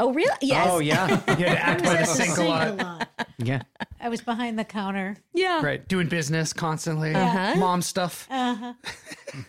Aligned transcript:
Oh, 0.00 0.12
really? 0.12 0.34
Yes. 0.40 0.66
Oh, 0.70 0.78
yeah. 0.80 1.08
You 1.38 1.44
had 1.46 1.54
to 1.56 1.64
act 1.64 1.84
by 1.84 1.94
the 1.96 2.04
sink 2.04 2.38
a 2.38 2.42
lot. 2.44 2.76
lot. 2.76 3.08
Yeah. 3.38 3.62
I 4.00 4.08
was 4.08 4.20
behind 4.20 4.58
the 4.58 4.64
counter, 4.64 5.16
Yeah. 5.34 5.62
Right. 5.64 5.86
Doing 5.86 6.08
business 6.08 6.52
constantly. 6.52 7.14
Uh-huh. 7.14 7.54
Mom 7.56 7.82
stuff. 7.82 8.26
uh-huh, 8.30 8.72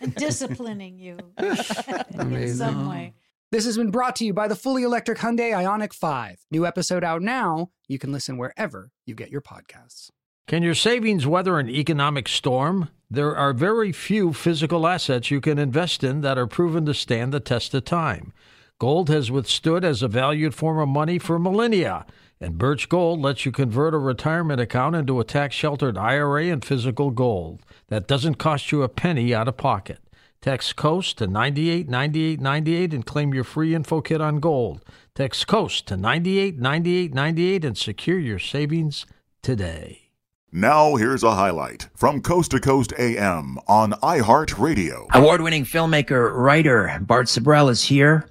and 0.00 0.14
disciplining 0.14 0.98
you 0.98 1.18
in 1.38 2.54
some 2.54 2.88
way. 2.88 3.14
This 3.50 3.64
has 3.66 3.76
been 3.76 3.90
brought 3.90 4.16
to 4.16 4.24
you 4.24 4.32
by 4.32 4.48
the 4.48 4.56
fully 4.56 4.82
electric 4.82 5.18
Hyundai 5.18 5.52
Ioniq 5.52 5.92
5. 5.92 6.44
New 6.50 6.66
episode 6.66 7.04
out 7.04 7.22
now. 7.22 7.70
You 7.88 7.98
can 7.98 8.12
listen 8.12 8.36
wherever 8.36 8.90
you 9.06 9.14
get 9.14 9.30
your 9.30 9.40
podcasts. 9.42 10.10
Can 10.46 10.62
your 10.62 10.74
savings 10.74 11.26
weather 11.26 11.58
an 11.58 11.68
economic 11.70 12.28
storm? 12.28 12.90
There 13.10 13.36
are 13.36 13.52
very 13.52 13.92
few 13.92 14.32
physical 14.32 14.86
assets 14.86 15.30
you 15.30 15.40
can 15.40 15.58
invest 15.58 16.02
in 16.04 16.20
that 16.22 16.36
are 16.36 16.46
proven 16.46 16.84
to 16.86 16.94
stand 16.94 17.32
the 17.32 17.40
test 17.40 17.72
of 17.74 17.84
time. 17.84 18.32
Gold 18.80 19.08
has 19.08 19.30
withstood 19.30 19.84
as 19.84 20.02
a 20.02 20.08
valued 20.08 20.54
form 20.54 20.78
of 20.78 20.88
money 20.88 21.18
for 21.18 21.38
millennia, 21.38 22.04
and 22.40 22.58
Birch 22.58 22.88
Gold 22.88 23.20
lets 23.20 23.46
you 23.46 23.52
convert 23.52 23.94
a 23.94 23.98
retirement 23.98 24.60
account 24.60 24.96
into 24.96 25.20
a 25.20 25.24
tax 25.24 25.54
sheltered 25.54 25.96
IRA 25.96 26.46
and 26.46 26.64
physical 26.64 27.12
gold 27.12 27.62
that 27.86 28.08
doesn't 28.08 28.34
cost 28.34 28.72
you 28.72 28.82
a 28.82 28.88
penny 28.88 29.32
out 29.32 29.46
of 29.46 29.56
pocket. 29.56 30.00
Text 30.40 30.74
COAST 30.74 31.18
to 31.18 31.26
989898 31.28 32.92
and 32.92 33.06
claim 33.06 33.32
your 33.32 33.44
free 33.44 33.74
info 33.74 34.00
kit 34.00 34.20
on 34.20 34.40
gold. 34.40 34.84
Text 35.14 35.46
COAST 35.46 35.86
to 35.86 35.96
989898 35.96 37.64
and 37.64 37.78
secure 37.78 38.18
your 38.18 38.40
savings 38.40 39.06
today. 39.40 40.10
Now, 40.52 40.96
here's 40.96 41.22
a 41.22 41.32
highlight 41.32 41.88
from 41.96 42.20
Coast 42.20 42.50
to 42.50 42.60
Coast 42.60 42.92
AM 42.98 43.58
on 43.66 43.92
iHeartRadio. 43.92 45.06
Award 45.14 45.40
winning 45.40 45.64
filmmaker, 45.64 46.32
writer 46.32 46.98
Bart 47.00 47.26
Sibrel 47.26 47.70
is 47.70 47.82
here. 47.84 48.28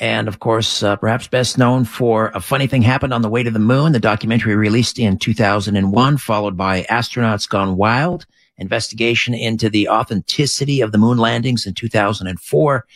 And 0.00 0.26
of 0.26 0.38
course, 0.38 0.82
uh, 0.82 0.96
perhaps 0.96 1.28
best 1.28 1.58
known 1.58 1.84
for 1.84 2.30
A 2.34 2.40
Funny 2.40 2.66
Thing 2.66 2.82
Happened 2.82 3.12
on 3.12 3.22
the 3.22 3.28
Way 3.28 3.42
to 3.42 3.50
the 3.50 3.58
Moon, 3.58 3.92
the 3.92 4.00
documentary 4.00 4.56
released 4.56 4.98
in 4.98 5.18
2001, 5.18 6.16
followed 6.16 6.56
by 6.56 6.82
Astronauts 6.84 7.48
Gone 7.48 7.76
Wild, 7.76 8.26
investigation 8.56 9.34
into 9.34 9.68
the 9.68 9.88
authenticity 9.88 10.80
of 10.80 10.92
the 10.92 10.98
moon 10.98 11.18
landings 11.18 11.66
in 11.66 11.74
2004, 11.74 12.86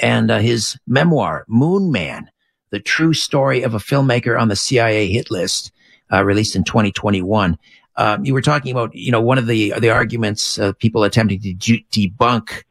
and 0.00 0.30
uh, 0.30 0.38
his 0.38 0.78
memoir, 0.86 1.44
Moon 1.48 1.92
Man, 1.92 2.30
the 2.70 2.80
true 2.80 3.12
story 3.12 3.62
of 3.62 3.74
a 3.74 3.78
filmmaker 3.78 4.40
on 4.40 4.48
the 4.48 4.56
CIA 4.56 5.06
hit 5.08 5.30
list, 5.30 5.72
uh, 6.12 6.24
released 6.24 6.56
in 6.56 6.64
2021. 6.64 7.58
Um, 7.96 8.24
you 8.24 8.32
were 8.32 8.42
talking 8.42 8.70
about, 8.70 8.94
you 8.94 9.10
know, 9.10 9.20
one 9.20 9.38
of 9.38 9.48
the 9.48 9.74
the 9.78 9.90
arguments 9.90 10.58
uh, 10.58 10.72
people 10.74 11.02
attempting 11.02 11.40
to 11.40 11.52
de- 11.52 11.86
debunk 11.90 12.62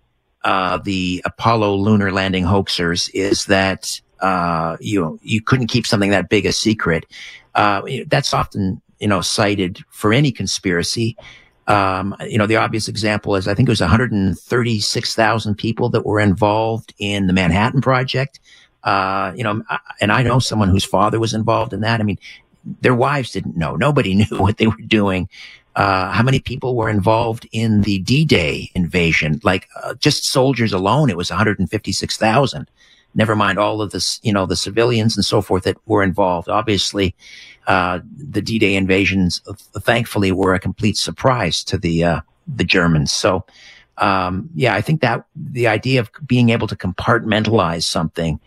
uh, 0.48 0.78
the 0.78 1.22
Apollo 1.26 1.76
lunar 1.76 2.10
landing 2.10 2.46
hoaxers 2.46 3.10
is 3.14 3.46
that 3.46 4.00
uh, 4.22 4.78
you 4.80 5.02
know 5.02 5.20
you 5.22 5.42
couldn't 5.42 5.68
keep 5.68 5.86
something 5.86 6.10
that 6.12 6.30
big 6.30 6.46
a 6.46 6.54
secret. 6.54 7.06
Uh, 7.54 7.82
that's 8.08 8.34
often 8.34 8.82
you 9.00 9.10
know 9.10 9.20
cited 9.20 9.84
for 9.90 10.14
any 10.14 10.32
conspiracy. 10.32 11.18
Um, 11.68 12.16
you 12.22 12.38
know, 12.38 12.48
the 12.48 12.56
obvious 12.56 12.88
example 12.88 13.36
is 13.36 13.46
I 13.46 13.56
think 13.56 13.68
it 13.68 13.72
was 13.74 13.82
136,000 13.82 15.56
people 15.56 15.90
that 15.90 16.06
were 16.06 16.22
involved 16.22 16.94
in 16.98 17.28
the 17.28 17.34
Manhattan 17.34 17.82
Project. 17.82 18.40
Uh, 18.86 19.34
you 19.36 19.44
know, 19.44 19.62
and 20.00 20.14
I 20.14 20.24
know 20.24 20.40
someone 20.40 20.70
whose 20.70 20.86
father 20.86 21.20
was 21.20 21.34
involved 21.34 21.74
in 21.74 21.82
that. 21.82 22.00
I 22.00 22.04
mean, 22.04 22.20
their 22.80 22.96
wives 22.96 23.32
didn't 23.32 23.58
know. 23.58 23.76
Nobody 23.76 24.16
knew 24.30 24.38
what 24.38 24.60
they 24.60 24.68
were 24.68 24.78
doing. 24.88 25.28
Uh, 25.78 26.12
how 26.12 26.24
many 26.24 26.40
people 26.40 26.76
were 26.76 26.90
involved 26.90 27.48
in 27.52 27.82
the 27.82 28.00
D-Day 28.00 28.72
invasion? 28.74 29.40
Like 29.44 29.70
uh, 29.84 29.94
just 29.94 30.26
soldiers 30.26 30.74
alone, 30.74 31.12
it 31.12 31.16
was 31.16 31.30
156,000. 31.30 32.72
Never 33.14 33.36
mind 33.36 33.60
all 33.60 33.80
of 33.80 33.92
this, 33.92 34.20
you 34.24 34.34
know, 34.34 34.48
the 34.48 34.56
civilians 34.56 35.16
and 35.16 35.24
so 35.24 35.40
forth 35.40 35.66
that 35.66 35.78
were 35.86 36.02
involved. 36.02 36.50
Obviously, 36.50 37.16
uh, 37.68 38.00
the 38.18 38.42
D-Day 38.42 38.74
invasions, 38.74 39.40
uh, 39.48 39.54
thankfully, 39.80 40.32
were 40.32 40.56
a 40.56 40.60
complete 40.60 40.98
surprise 40.98 41.64
to 41.66 41.78
the 41.78 42.04
uh, 42.04 42.22
the 42.48 42.64
Germans. 42.64 43.12
So, 43.12 43.46
um, 44.00 44.50
yeah, 44.56 44.74
I 44.74 44.82
think 44.82 45.02
that 45.02 45.26
the 45.36 45.68
idea 45.68 46.00
of 46.00 46.10
being 46.26 46.50
able 46.50 46.68
to 46.68 46.76
compartmentalize 46.76 47.84
something 47.84 48.40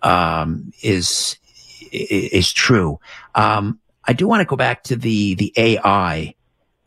um, 0.00 0.72
is 0.82 1.36
is 1.92 2.50
true. 2.50 2.98
Um, 3.34 3.80
I 4.04 4.14
do 4.14 4.26
want 4.26 4.40
to 4.40 4.46
go 4.46 4.56
back 4.56 4.82
to 4.84 4.96
the 4.96 5.34
the 5.34 5.52
AI. 5.58 6.34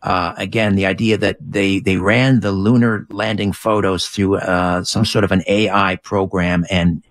Uh, 0.04 0.34
again, 0.36 0.76
the 0.76 0.86
idea 0.86 1.18
that 1.18 1.38
they 1.40 1.80
they 1.80 1.96
ran 1.96 2.42
the 2.42 2.52
lunar 2.52 3.08
landing 3.10 3.54
photos 3.54 4.08
through 4.10 4.36
uh, 4.36 4.84
some 4.84 5.06
sort 5.06 5.24
of 5.24 5.32
an 5.32 5.42
AI 5.48 5.96
program, 5.96 6.66
and 6.70 7.02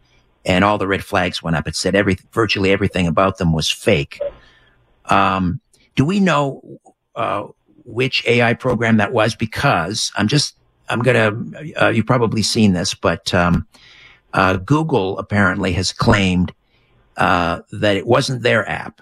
and 0.44 0.62
all 0.62 0.76
the 0.76 0.86
red 0.86 1.03
flags 1.03 1.42
went 1.42 1.56
up. 1.56 1.66
It 1.66 1.75
said 1.75 1.94
every 1.94 2.19
virtually 2.32 2.70
everything 2.70 3.06
about 3.06 3.38
them 3.38 3.54
was 3.54 3.70
fake. 3.70 4.20
Um, 5.06 5.60
do 5.97 6.04
we 6.04 6.20
know 6.20 6.80
uh, 7.16 7.44
which 7.86 8.26
AI 8.26 8.53
program 8.53 8.98
that 8.98 9.12
was? 9.12 9.34
Because 9.34 10.12
I'm 10.14 10.28
just 10.28 10.54
I'm 10.91 11.00
gonna 11.00 11.32
uh, 11.80 11.88
you've 11.88 12.06
probably 12.06 12.42
seen 12.42 12.74
this, 12.74 12.92
but 12.92 13.32
um, 13.32 13.66
uh, 14.34 14.59
Google 14.59 15.19
apparently 15.19 15.72
has 15.72 15.92
claimed 15.92 16.53
uh, 17.16 17.60
that 17.72 17.97
it 17.97 18.06
wasn't 18.06 18.42
their 18.42 18.69
app. 18.69 19.00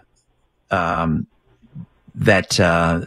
Um, 0.71 1.27
that 2.15 2.61
uh, 2.61 3.07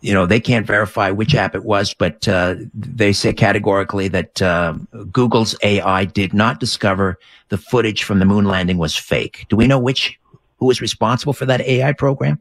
you 0.00 0.14
know 0.14 0.26
they 0.26 0.40
can't 0.40 0.66
verify 0.66 1.10
which 1.10 1.34
app 1.34 1.54
it 1.54 1.64
was, 1.64 1.94
but 1.94 2.26
uh, 2.26 2.56
they 2.74 3.12
say 3.12 3.32
categorically 3.32 4.08
that 4.08 4.40
uh, 4.40 4.74
Google's 5.12 5.54
AI 5.62 6.04
did 6.06 6.32
not 6.32 6.60
discover 6.60 7.18
the 7.48 7.58
footage 7.58 8.04
from 8.04 8.18
the 8.18 8.24
moon 8.24 8.44
landing 8.44 8.78
was 8.78 8.96
fake. 8.96 9.46
Do 9.48 9.56
we 9.56 9.66
know 9.66 9.78
which 9.78 10.18
who 10.56 10.66
was 10.66 10.80
responsible 10.80 11.32
for 11.32 11.46
that 11.46 11.60
AI 11.62 11.92
program? 11.92 12.38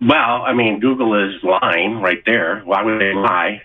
Well, 0.00 0.42
I 0.42 0.54
mean, 0.54 0.80
Google 0.80 1.14
is 1.28 1.42
lying 1.42 2.00
right 2.00 2.22
there. 2.24 2.60
Why 2.64 2.82
would 2.82 3.00
they 3.00 3.12
lie 3.12 3.62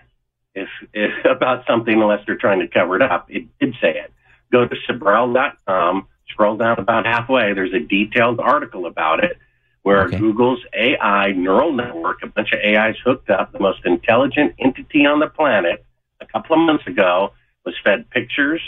if, 0.53 0.67
if 0.93 1.25
about 1.25 1.65
something 1.65 2.01
unless 2.01 2.25
they're 2.25 2.35
trying 2.35 2.59
to 2.59 2.67
cover 2.67 2.95
it 2.97 3.01
up? 3.01 3.29
It 3.29 3.45
did 3.59 3.75
say 3.81 3.97
it. 3.97 4.11
Go 4.51 4.67
to 4.67 4.75
Sibrel.com, 4.87 6.07
scroll 6.29 6.57
down 6.57 6.77
about 6.77 7.05
halfway. 7.05 7.53
There's 7.53 7.73
a 7.73 7.79
detailed 7.79 8.39
article 8.39 8.85
about 8.85 9.23
it 9.23 9.37
where 9.85 10.05
Okay. 10.05 10.17
Google's 10.17 10.59
AI 10.73 11.31
neural 11.33 11.71
network, 11.71 12.23
a 12.23 12.27
bunch 12.27 12.51
of 12.51 12.59
AIs 12.59 12.95
hooked 13.05 13.29
up, 13.29 13.51
the 13.51 13.59
most 13.59 13.85
intelligent 13.85 14.55
entity 14.57 15.05
on 15.05 15.19
the 15.19 15.27
planet, 15.27 15.85
a 16.19 16.25
couple 16.25 16.55
of 16.55 16.59
months 16.65 16.87
ago, 16.87 17.33
was 17.65 17.75
fed 17.83 18.09
pictures 18.09 18.61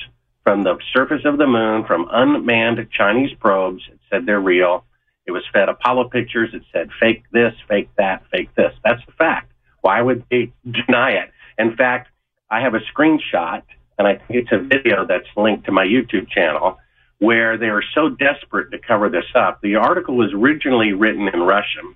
from 0.43 0.63
the 0.63 0.77
surface 0.93 1.25
of 1.25 1.39
the 1.39 1.47
moon 1.47 1.85
from 1.85 2.07
unmanned 2.11 2.87
Chinese 2.91 3.33
probes. 3.39 3.81
It 3.91 3.99
said 4.11 4.27
they're 4.27 4.39
real. 4.39 4.85
It 5.25 5.31
was 5.31 5.41
fed 5.51 5.69
Apollo 5.69 6.09
pictures. 6.09 6.51
It 6.53 6.61
said 6.71 6.89
fake 6.99 7.23
this, 7.31 7.55
fake 7.67 7.89
that, 7.97 8.21
fake 8.31 8.53
this. 8.53 8.73
That's 8.83 9.03
the 9.07 9.13
fact. 9.13 9.51
Why 9.81 9.99
would 10.03 10.23
they 10.29 10.53
deny 10.71 11.13
it? 11.13 11.31
In 11.57 11.75
fact, 11.75 12.09
I 12.51 12.61
have 12.61 12.75
a 12.75 12.79
screenshot 12.93 13.63
and 13.97 14.07
I 14.07 14.17
think 14.17 14.45
it's 14.45 14.51
a 14.51 14.59
video 14.59 15.03
that's 15.03 15.25
linked 15.35 15.65
to 15.65 15.71
my 15.71 15.83
YouTube 15.83 16.29
channel, 16.29 16.77
where 17.19 17.57
they 17.57 17.67
are 17.67 17.83
so 17.95 18.09
desperate 18.09 18.71
to 18.71 18.77
cover 18.79 19.09
this 19.09 19.25
up. 19.35 19.59
The 19.61 19.75
article 19.75 20.15
was 20.15 20.33
originally 20.33 20.93
written 20.93 21.27
in 21.27 21.39
Russian, 21.41 21.95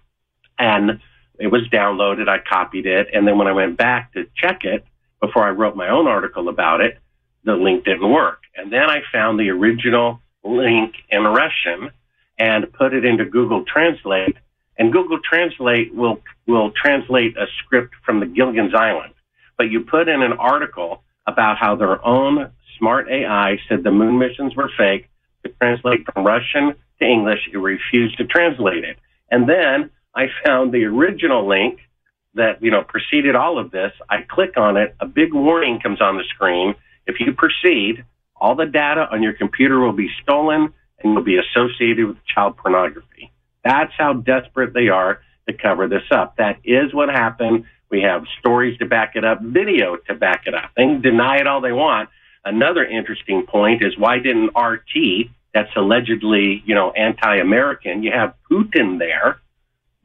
and 0.58 1.00
it 1.40 1.48
was 1.48 1.68
downloaded. 1.72 2.28
I 2.28 2.40
copied 2.40 2.86
it, 2.86 3.08
and 3.14 3.28
then 3.28 3.38
when 3.38 3.48
I 3.48 3.52
went 3.52 3.78
back 3.78 4.14
to 4.14 4.26
check 4.36 4.64
it 4.64 4.86
before 5.20 5.46
I 5.46 5.52
wrote 5.52 5.76
my 5.76 5.90
own 5.90 6.08
article 6.08 6.50
about 6.50 6.82
it, 6.82 6.98
the 7.44 7.54
link 7.54 7.86
didn't 7.86 8.10
work. 8.10 8.42
And 8.56 8.72
then 8.72 8.90
I 8.90 9.02
found 9.12 9.40
the 9.40 9.50
original 9.50 10.20
link 10.44 10.96
in 11.10 11.24
Russian 11.24 11.92
and 12.38 12.72
put 12.74 12.94
it 12.94 13.06
into 13.06 13.26
Google 13.26 13.64
Translate, 13.66 14.36
and 14.78 14.92
Google 14.92 15.20
Translate 15.24 15.94
will 15.94 16.22
will 16.48 16.72
translate 16.72 17.38
a 17.38 17.46
script 17.60 17.94
from 18.04 18.20
the 18.20 18.26
Gilligan's 18.26 18.74
Island. 18.74 19.14
But 19.58 19.70
you 19.70 19.82
put 19.82 20.10
in 20.10 20.24
an 20.24 20.34
article 20.34 21.04
about 21.28 21.58
how 21.58 21.76
their 21.76 22.04
own 22.04 22.52
smart 22.80 23.08
AI 23.10 23.60
said 23.70 23.84
the 23.84 23.92
moon 23.92 24.18
missions 24.18 24.56
were 24.56 24.72
fake. 24.76 25.08
To 25.44 25.52
translate 25.60 26.06
from 26.14 26.26
Russian 26.26 26.76
to 27.00 27.06
English, 27.06 27.50
it 27.52 27.58
refused 27.58 28.18
to 28.18 28.26
translate 28.26 28.84
it. 28.84 28.98
And 29.30 29.50
then 29.50 29.90
I 30.16 30.28
found 30.46 30.72
the 30.72 30.86
original 30.86 31.48
link 31.48 31.80
that 32.34 32.62
you 32.62 32.72
know 32.72 32.84
preceded 32.84 33.36
all 33.36 33.58
of 33.58 33.72
this. 33.72 33.92
I 34.10 34.22
click 34.28 34.58
on 34.58 34.78
it, 34.78 34.96
a 35.00 35.06
big 35.06 35.34
warning 35.34 35.80
comes 35.80 36.02
on 36.02 36.18
the 36.18 36.24
screen. 36.34 36.76
If 37.08 37.20
you 37.20 37.34
proceed, 37.34 38.06
all 38.36 38.56
the 38.56 38.66
data 38.66 39.08
on 39.12 39.24
your 39.24 39.34
computer 39.34 39.80
will 39.80 39.94
be 39.94 40.10
stolen 40.24 40.74
and 41.00 41.16
will 41.16 41.24
be 41.24 41.38
associated 41.38 42.06
with 42.06 42.18
child 42.26 42.58
pornography. 42.58 43.32
That's 43.64 43.92
how 43.98 44.14
desperate 44.14 44.74
they 44.74 44.90
are 44.90 45.22
to 45.48 45.54
cover 45.54 45.88
this 45.88 46.04
up. 46.12 46.38
That 46.38 46.60
is 46.64 46.94
what 46.94 47.10
happened. 47.10 47.66
We 47.90 48.02
have 48.02 48.24
stories 48.40 48.78
to 48.80 48.86
back 48.86 49.16
it 49.16 49.26
up, 49.26 49.42
video 49.42 49.98
to 50.08 50.16
back 50.16 50.44
it 50.46 50.54
up. 50.54 50.72
They 50.76 50.84
can 50.84 51.02
deny 51.02 51.38
it 51.38 51.48
all 51.48 51.62
they 51.62 51.74
want. 51.74 52.10
Another 52.44 52.84
interesting 52.84 53.46
point 53.46 53.84
is 53.84 53.98
why 53.98 54.18
didn't 54.18 54.52
RT, 54.58 55.30
that's 55.54 55.70
allegedly, 55.76 56.64
you 56.66 56.76
know, 56.76 56.92
anti-American, 56.92 58.04
you 58.04 58.12
have 58.12 58.34
Putin 58.50 59.00
there 59.00 59.40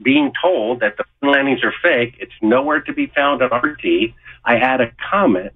being 0.02 0.32
told 0.42 0.80
that 0.80 0.96
the 0.98 1.04
landings 1.26 1.60
are 1.64 1.72
fake. 1.82 2.16
It's 2.18 2.32
nowhere 2.42 2.80
to 2.82 2.92
be 2.92 3.06
found 3.06 3.42
on 3.42 3.50
RT. 3.50 4.12
I 4.44 4.56
add 4.56 4.80
a 4.80 4.92
comment 5.10 5.54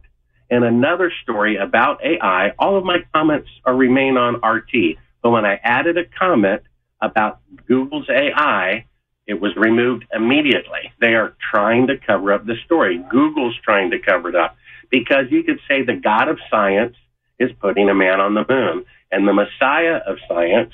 and 0.50 0.64
another 0.64 1.12
story 1.22 1.56
about 1.56 2.04
AI. 2.04 2.52
All 2.58 2.76
of 2.76 2.84
my 2.84 3.04
comments 3.14 3.48
are 3.64 3.74
remain 3.74 4.16
on 4.16 4.36
RT. 4.36 4.96
But 5.22 5.30
when 5.30 5.44
I 5.44 5.60
added 5.62 5.98
a 5.98 6.04
comment 6.18 6.62
about 7.00 7.40
Google's 7.66 8.08
AI, 8.08 8.86
it 9.30 9.40
was 9.40 9.54
removed 9.54 10.04
immediately. 10.12 10.92
They 11.00 11.14
are 11.14 11.34
trying 11.52 11.86
to 11.86 11.96
cover 11.96 12.32
up 12.32 12.46
the 12.46 12.56
story. 12.64 13.00
Google's 13.08 13.54
trying 13.62 13.92
to 13.92 14.00
cover 14.00 14.28
it 14.28 14.34
up 14.34 14.56
because 14.90 15.26
you 15.30 15.44
could 15.44 15.60
say 15.68 15.84
the 15.84 15.94
God 15.94 16.28
of 16.28 16.38
science 16.50 16.96
is 17.38 17.50
putting 17.60 17.88
a 17.88 17.94
man 17.94 18.20
on 18.20 18.34
the 18.34 18.44
moon 18.48 18.84
and 19.12 19.28
the 19.28 19.32
Messiah 19.32 20.00
of 20.04 20.18
science 20.26 20.72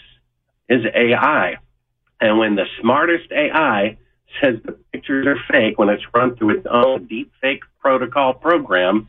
is 0.70 0.86
AI. 0.94 1.56
And 2.18 2.38
when 2.38 2.56
the 2.56 2.64
smartest 2.80 3.30
AI 3.30 3.98
says 4.40 4.56
the 4.64 4.72
pictures 4.90 5.26
are 5.26 5.36
fake 5.52 5.78
when 5.78 5.90
it's 5.90 6.02
run 6.14 6.34
through 6.36 6.58
its 6.58 6.66
own 6.70 7.06
deep 7.06 7.30
fake 7.42 7.62
protocol 7.78 8.32
program, 8.32 9.06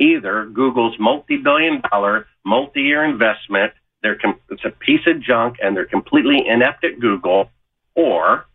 either 0.00 0.46
Google's 0.46 0.96
multi-billion 0.98 1.82
dollar, 1.92 2.26
multi-year 2.44 3.04
investment, 3.04 3.72
com- 4.20 4.40
it's 4.50 4.64
a 4.64 4.70
piece 4.70 5.06
of 5.06 5.20
junk 5.22 5.56
and 5.62 5.76
they're 5.76 5.86
completely 5.86 6.44
inept 6.48 6.84
at 6.84 6.98
Google, 6.98 7.50
or 7.94 8.46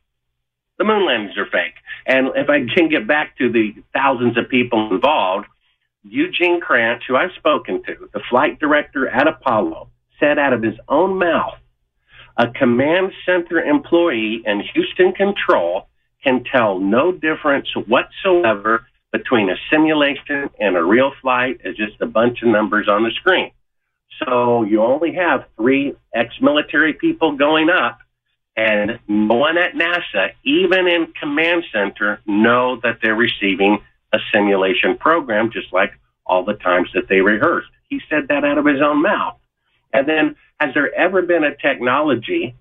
the 0.78 0.84
moon 0.84 1.06
landings 1.06 1.38
are 1.38 1.46
fake. 1.46 1.76
And 2.06 2.30
if 2.36 2.50
I 2.50 2.66
can 2.74 2.90
get 2.90 3.08
back 3.08 3.38
to 3.38 3.52
the 3.52 3.74
thousands 3.94 4.38
of 4.38 4.50
people 4.50 4.92
involved, 4.94 5.48
Eugene 6.04 6.60
Kranz, 6.60 7.04
who 7.08 7.16
I've 7.16 7.32
spoken 7.38 7.82
to, 7.84 8.10
the 8.14 8.22
flight 8.30 8.60
director 8.60 9.08
at 9.08 9.28
Apollo, 9.28 9.90
said 10.20 10.38
out 10.38 10.54
of 10.54 10.62
his 10.62 10.76
own 10.90 11.18
mouth, 11.18 11.58
a 12.38 12.48
command 12.50 13.12
center 13.26 13.60
employee 13.60 14.42
in 14.46 14.64
Houston 14.74 15.14
control 15.14 15.88
can 16.24 16.44
tell 16.44 16.80
no 16.80 17.12
difference 17.12 17.68
whatsoever 17.88 18.86
between 19.12 19.50
a 19.50 19.56
simulation 19.70 20.50
and 20.60 20.76
a 20.76 20.84
real 20.84 21.12
flight 21.22 21.62
is 21.64 21.78
just 21.78 22.02
a 22.02 22.06
bunch 22.06 22.42
of 22.42 22.50
numbers 22.50 22.88
on 22.90 23.04
the 23.04 23.12
screen. 23.12 23.52
So 24.26 24.64
you 24.64 24.82
only 24.82 25.14
have 25.14 25.46
three 25.56 25.94
ex-military 26.14 26.94
people 26.94 27.36
going 27.38 27.70
up 27.70 28.00
and 28.56 29.00
no 29.08 29.36
one 29.36 29.58
at 29.58 29.74
NASA, 29.74 30.32
even 30.44 30.88
in 30.88 31.14
command 31.20 31.64
center, 31.72 32.20
know 32.26 32.80
that 32.84 33.00
they're 33.02 33.16
receiving 33.16 33.80
a 34.14 34.20
simulation 34.32 34.98
program, 34.98 35.52
just 35.52 35.74
like 35.74 35.94
all 36.26 36.46
the 36.46 36.54
times 36.54 36.90
that 36.94 37.08
they 37.10 37.22
rehearsed. 37.22 37.70
He 37.90 38.00
said 38.10 38.28
that 38.30 38.46
out 38.46 38.58
of 38.58 38.66
his 38.66 38.82
own 38.82 39.02
mouth. 39.02 39.38
And 39.92 40.08
then, 40.08 40.36
has 40.60 40.74
there 40.74 40.94
ever 40.94 41.22
been 41.22 41.44
a 41.44 41.56
technology 41.56 42.56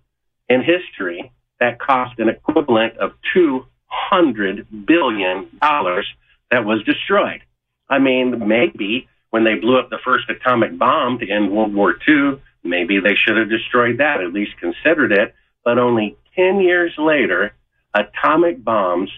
in 0.48 0.62
history 0.62 1.32
that 1.60 1.78
cost 1.78 2.18
an 2.18 2.28
equivalent 2.28 2.96
of 2.98 3.12
$200 3.34 4.66
billion 4.84 5.48
that 5.60 6.64
was 6.64 6.82
destroyed. 6.84 7.42
I 7.88 7.98
mean, 7.98 8.48
maybe 8.48 9.08
when 9.30 9.44
they 9.44 9.54
blew 9.54 9.78
up 9.78 9.88
the 9.88 10.00
first 10.04 10.28
atomic 10.28 10.76
bomb 10.76 11.18
to 11.20 11.30
end 11.30 11.50
World 11.50 11.74
War 11.74 11.94
II, 12.06 12.40
maybe 12.64 13.00
they 13.00 13.14
should 13.14 13.36
have 13.36 13.48
destroyed 13.48 13.98
that, 13.98 14.20
at 14.20 14.32
least 14.32 14.58
considered 14.58 15.12
it. 15.12 15.34
But 15.64 15.78
only 15.78 16.16
10 16.36 16.60
years 16.60 16.92
later, 16.98 17.54
atomic 17.94 18.64
bombs 18.64 19.10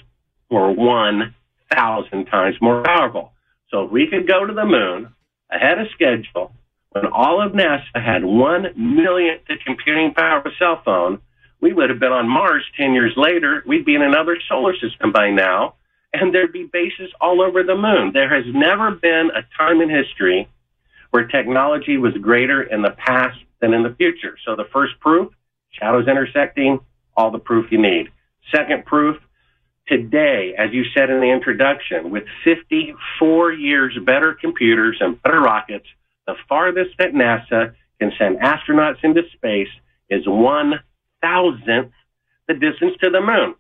were 0.51 0.71
1,000 0.71 2.25
times 2.27 2.57
more 2.61 2.83
powerful. 2.83 3.33
So 3.71 3.85
if 3.85 3.91
we 3.91 4.07
could 4.07 4.29
go 4.29 4.45
to 4.45 4.53
the 4.53 4.65
moon 4.65 5.15
ahead 5.51 5.79
of 5.79 5.89
schedule, 5.93 6.53
when 6.91 7.07
all 7.07 7.41
of 7.45 7.53
NASA 7.53 7.83
had 7.95 8.25
1 8.25 8.75
millionth 8.77 9.43
the 9.49 9.57
computing 9.65 10.15
power 10.15 10.39
of 10.39 10.47
a 10.47 10.55
cell 10.59 10.81
phone, 10.85 11.21
we 11.61 11.73
would 11.73 11.91
have 11.91 11.99
been 11.99 12.13
on 12.13 12.29
Mars 12.29 12.65
10 12.77 12.93
years 12.93 13.15
later. 13.17 13.65
We'd 13.67 13.85
be 13.85 13.95
in 13.95 14.03
another 14.03 14.39
solar 14.49 14.75
system 14.77 15.13
by 15.13 15.31
now 15.31 15.75
and 16.15 16.33
there'd 16.33 16.53
be 16.53 16.69
bases 16.73 17.11
all 17.21 17.43
over 17.43 17.63
the 17.63 17.75
moon. 17.75 18.13
There 18.13 18.33
has 18.35 18.45
never 18.55 18.93
been 18.93 19.31
a 19.35 19.43
time 19.59 19.81
in 19.81 19.91
history 19.91 20.49
where 21.11 21.27
technology 21.27 21.97
was 21.97 22.15
greater 22.21 22.63
in 22.63 22.83
the 22.83 22.93
past 22.93 23.39
than 23.61 23.75
in 23.75 23.83
the 23.83 23.95
future. 23.97 24.37
So 24.45 24.55
the 24.55 24.69
first 24.73 24.99
proof, 25.01 25.33
shadows 25.79 26.09
intersecting, 26.09 26.81
all 27.17 27.31
the 27.31 27.39
proof 27.39 27.71
you 27.71 27.81
need. 27.81 28.11
Second 28.55 28.85
proof, 28.85 29.17
today, 29.89 30.55
as 30.57 30.73
you 30.73 30.85
said 30.97 31.11
in 31.11 31.21
the 31.21 31.31
introduction, 31.31 32.11
with 32.11 32.25
54 32.45 33.53
years 33.53 33.97
better 34.05 34.35
computers 34.35 34.97
and 35.01 35.21
better 35.23 35.41
rockets, 35.41 35.87
the 36.27 36.35
farthest 36.49 36.91
that 36.99 37.13
NASA 37.13 37.75
can 38.01 38.13
send 38.19 38.39
astronauts 38.39 39.03
into 39.03 39.23
space 39.35 39.69
is 40.09 40.23
one 40.27 40.81
thousandth 41.21 41.93
the 42.49 42.55
distance 42.55 42.95
to 43.03 43.11
the 43.11 43.21
moon. 43.21 43.55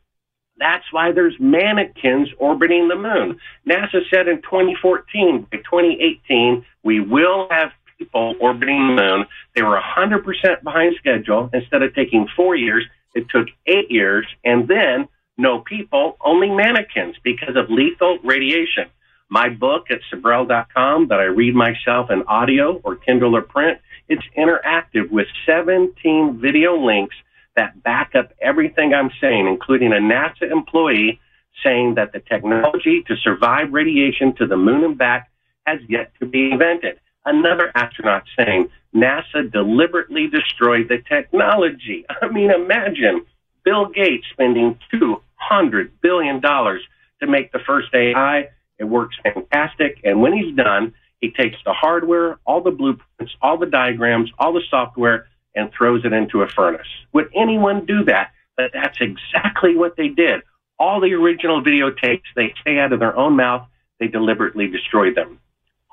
That's 0.59 0.85
why 0.93 1.13
there's 1.13 1.35
mannequins 1.41 2.29
orbiting 2.39 2.89
the 2.89 2.97
moon. 2.97 3.39
NASA 3.69 4.01
said 4.13 4.29
in 4.29 4.41
2014, 4.43 5.49
by 5.51 5.59
2018, 5.59 6.65
we 6.85 7.01
will 7.01 7.49
have 7.51 7.71
people 7.99 8.35
orbiting 8.41 8.89
the 8.89 9.03
moon. 9.03 9.27
They 9.55 9.63
were 9.63 9.81
100% 9.81 10.63
behind 10.63 10.97
schedule. 10.99 11.51
Instead 11.53 11.83
of 11.83 11.95
taking 11.95 12.29
four 12.37 12.57
years, 12.57 12.85
it 13.15 13.29
took 13.29 13.49
eight 13.67 13.91
years. 13.91 14.27
And 14.45 14.69
then 14.69 15.09
no 15.37 15.61
people, 15.61 16.17
only 16.25 16.51
mannequins 16.51 17.17
because 17.23 17.57
of 17.57 17.71
lethal 17.71 18.19
radiation. 18.23 18.85
My 19.29 19.49
book 19.49 19.87
at 19.91 20.01
Sibrel.com 20.13 21.09
that 21.09 21.19
I 21.19 21.25
read 21.25 21.55
myself 21.55 22.11
in 22.11 22.23
audio 22.29 22.81
or 22.85 22.97
Kindle 22.97 23.37
or 23.37 23.43
print, 23.43 23.79
it's 24.09 24.23
interactive 24.37 25.11
with 25.11 25.27
17 25.47 26.39
video 26.41 26.77
links 26.77 27.17
that 27.57 27.83
back 27.83 28.15
up 28.15 28.33
everything 28.41 28.93
I'm 28.93 29.11
saying, 29.21 29.47
including 29.47 29.93
a 29.93 29.97
NASA 29.97 30.51
employee 30.51 31.21
saying 31.63 31.95
that 31.95 32.13
the 32.13 32.21
technology 32.21 33.03
to 33.07 33.17
survive 33.17 33.73
radiation 33.73 34.35
to 34.37 34.47
the 34.47 34.57
moon 34.57 34.85
and 34.85 34.99
back 34.99 35.31
has 35.67 35.81
yet 35.89 36.13
to 36.21 36.27
be 36.27 36.51
invented. 36.51 37.01
Another 37.25 37.73
astronaut 37.75 38.25
saying 38.39 38.69
NASA 38.95 39.51
deliberately 39.51 40.29
destroyed 40.29 40.89
the 40.89 40.99
technology. 41.09 42.05
I 42.23 42.29
mean, 42.29 42.51
imagine 42.51 43.25
Bill 43.65 43.87
Gates 43.87 44.27
spending 44.33 44.79
$200 44.93 45.91
billion 46.03 46.41
to 46.41 47.27
make 47.27 47.53
the 47.53 47.61
first 47.67 47.89
AI. 47.95 48.49
It 48.79 48.85
works 48.85 49.17
fantastic. 49.23 49.99
And 50.05 50.21
when 50.21 50.33
he's 50.33 50.55
done, 50.55 50.95
he 51.21 51.31
takes 51.31 51.57
the 51.65 51.73
hardware, 51.73 52.39
all 52.45 52.61
the 52.61 52.71
blueprints, 52.71 53.35
all 53.41 53.57
the 53.57 53.67
diagrams, 53.67 54.31
all 54.39 54.53
the 54.53 54.63
software, 54.69 55.27
and 55.55 55.71
throws 55.73 56.05
it 56.05 56.13
into 56.13 56.43
a 56.43 56.49
furnace. 56.49 56.87
Would 57.13 57.31
anyone 57.35 57.87
do 57.87 58.05
that? 58.05 58.33
But 58.57 58.73
that's 58.75 58.99
exactly 59.01 59.75
what 59.77 59.97
they 59.97 60.09
did. 60.09 60.43
All 60.79 61.01
the 61.01 61.15
original 61.15 61.63
videotapes, 61.63 62.25
they 62.37 62.53
say 62.65 62.79
out 62.79 62.93
of 62.93 63.01
their 63.01 63.17
own 63.17 63.37
mouth, 63.37 63.67
they 63.99 64.09
deliberately 64.09 64.67
destroyed 64.67 65.15
them. 65.15 65.39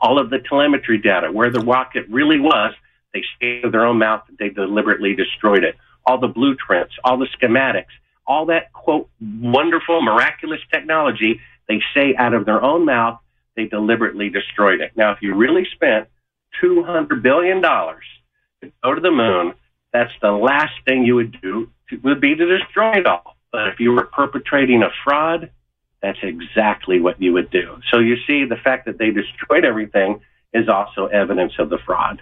All 0.01 0.19
of 0.19 0.29
the 0.29 0.39
telemetry 0.39 0.97
data, 0.97 1.31
where 1.31 1.51
the 1.51 1.59
rocket 1.59 2.05
really 2.09 2.39
was, 2.39 2.73
they 3.13 3.23
out 3.59 3.65
of 3.65 3.71
their 3.71 3.85
own 3.85 3.97
mouth 3.97 4.23
they 4.39 4.49
deliberately 4.49 5.15
destroyed 5.15 5.63
it. 5.63 5.75
All 6.05 6.17
the 6.17 6.27
blueprints, 6.27 6.93
all 7.03 7.17
the 7.17 7.27
schematics, 7.27 7.93
all 8.25 8.45
that 8.47 8.73
quote, 8.73 9.09
wonderful, 9.21 10.01
miraculous 10.01 10.61
technology, 10.71 11.39
they 11.67 11.81
say 11.93 12.15
out 12.15 12.33
of 12.33 12.45
their 12.45 12.63
own 12.63 12.85
mouth, 12.85 13.19
they 13.55 13.65
deliberately 13.65 14.29
destroyed 14.29 14.81
it. 14.81 14.91
Now, 14.95 15.11
if 15.11 15.21
you 15.21 15.35
really 15.35 15.67
spent 15.73 16.07
$200 16.63 17.21
billion 17.21 17.61
to 17.61 18.71
go 18.83 18.95
to 18.95 19.01
the 19.01 19.11
moon, 19.11 19.53
that's 19.93 20.13
the 20.21 20.31
last 20.31 20.73
thing 20.85 21.03
you 21.03 21.15
would 21.15 21.39
do 21.41 21.69
to, 21.89 21.97
would 21.97 22.21
be 22.21 22.35
to 22.35 22.57
destroy 22.57 22.93
it 22.93 23.05
all. 23.05 23.35
But 23.51 23.67
if 23.67 23.79
you 23.79 23.91
were 23.91 24.05
perpetrating 24.05 24.81
a 24.83 24.89
fraud, 25.03 25.51
that's 26.01 26.19
exactly 26.23 26.99
what 26.99 27.21
you 27.21 27.33
would 27.33 27.51
do. 27.51 27.79
So 27.91 27.99
you 27.99 28.17
see, 28.27 28.45
the 28.45 28.55
fact 28.55 28.85
that 28.85 28.97
they 28.97 29.11
destroyed 29.11 29.65
everything 29.65 30.21
is 30.53 30.67
also 30.67 31.05
evidence 31.07 31.53
of 31.59 31.69
the 31.69 31.77
fraud. 31.85 32.21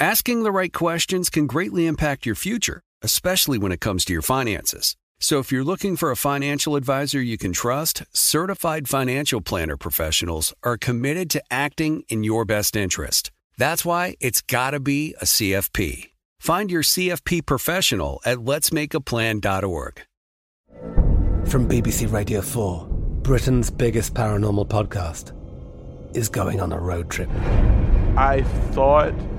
Asking 0.00 0.42
the 0.42 0.52
right 0.52 0.72
questions 0.72 1.30
can 1.30 1.46
greatly 1.46 1.86
impact 1.86 2.26
your 2.26 2.34
future, 2.34 2.82
especially 3.02 3.58
when 3.58 3.72
it 3.72 3.80
comes 3.80 4.04
to 4.04 4.12
your 4.12 4.22
finances. 4.22 4.96
So 5.20 5.38
if 5.38 5.52
you're 5.52 5.62
looking 5.62 5.96
for 5.96 6.10
a 6.10 6.16
financial 6.16 6.74
advisor 6.74 7.22
you 7.22 7.38
can 7.38 7.52
trust, 7.52 8.02
certified 8.12 8.88
financial 8.88 9.40
planner 9.40 9.76
professionals 9.76 10.52
are 10.64 10.76
committed 10.76 11.30
to 11.30 11.42
acting 11.50 12.02
in 12.08 12.24
your 12.24 12.44
best 12.44 12.74
interest. 12.74 13.30
That's 13.56 13.84
why 13.84 14.16
it's 14.18 14.40
got 14.40 14.72
to 14.72 14.80
be 14.80 15.14
a 15.20 15.24
CFP. 15.24 16.10
Find 16.40 16.72
your 16.72 16.82
CFP 16.82 17.46
professional 17.46 18.20
at 18.24 18.38
letsmakeaplan.org. 18.38 20.02
From 21.46 21.68
BBC 21.68 22.12
Radio 22.12 22.40
4, 22.40 22.86
Britain's 23.22 23.70
biggest 23.70 24.14
paranormal 24.14 24.66
podcast 24.66 25.32
is 26.16 26.28
going 26.28 26.60
on 26.60 26.72
a 26.72 26.80
road 26.80 27.08
trip. 27.10 27.30
I 28.16 28.42
thought 28.72 29.14